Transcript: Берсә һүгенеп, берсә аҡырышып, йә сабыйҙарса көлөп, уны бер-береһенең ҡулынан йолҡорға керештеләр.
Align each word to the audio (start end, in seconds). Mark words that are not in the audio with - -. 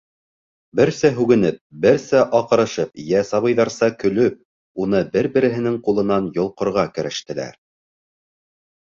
Берсә 0.77 1.09
һүгенеп, 1.15 1.57
берсә 1.81 2.21
аҡырышып, 2.37 2.95
йә 3.03 3.21
сабыйҙарса 3.27 3.89
көлөп, 4.03 4.39
уны 4.85 5.01
бер-береһенең 5.17 5.75
ҡулынан 5.89 6.31
йолҡорға 6.39 6.87
керештеләр. 6.97 7.53